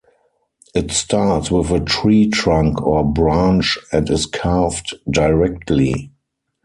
[0.73, 6.09] It starts with a tree trunk or branch and is carved directly.